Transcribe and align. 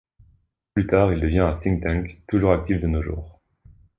Plus 0.73 0.87
tard, 0.87 1.13
il 1.13 1.19
devient 1.21 1.41
un 1.41 1.57
think 1.57 1.83
tank 1.83 2.21
toujours 2.27 2.53
actif 2.53 2.81
de 2.81 2.87
nos 2.87 3.03
jours. 3.03 3.39